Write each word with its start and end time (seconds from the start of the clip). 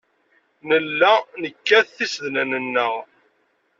Nella 0.67 1.13
nekkat 1.41 1.87
tisednan-nneɣ. 1.97 2.93